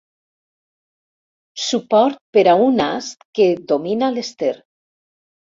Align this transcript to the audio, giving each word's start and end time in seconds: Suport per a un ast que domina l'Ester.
Suport 1.65 2.17
per 2.39 2.45
a 2.53 2.57
un 2.69 2.81
ast 2.87 3.29
que 3.41 3.47
domina 3.73 4.11
l'Ester. 4.17 4.53